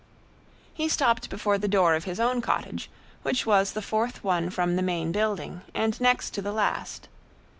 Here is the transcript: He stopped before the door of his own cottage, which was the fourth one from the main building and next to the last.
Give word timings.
He 0.73 0.89
stopped 0.89 1.29
before 1.29 1.59
the 1.59 1.67
door 1.67 1.93
of 1.93 2.05
his 2.05 2.19
own 2.19 2.41
cottage, 2.41 2.89
which 3.21 3.45
was 3.45 3.73
the 3.73 3.83
fourth 3.83 4.23
one 4.23 4.49
from 4.49 4.75
the 4.75 4.81
main 4.81 5.11
building 5.11 5.61
and 5.75 6.01
next 6.01 6.31
to 6.31 6.41
the 6.41 6.51
last. 6.51 7.07